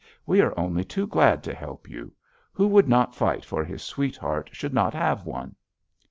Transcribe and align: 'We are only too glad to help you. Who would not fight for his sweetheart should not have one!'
'We 0.25 0.41
are 0.41 0.59
only 0.59 0.83
too 0.83 1.05
glad 1.05 1.43
to 1.43 1.53
help 1.53 1.87
you. 1.87 2.11
Who 2.53 2.65
would 2.69 2.89
not 2.89 3.13
fight 3.13 3.45
for 3.45 3.63
his 3.63 3.83
sweetheart 3.83 4.49
should 4.51 4.73
not 4.73 4.95
have 4.95 5.27
one!' 5.27 5.55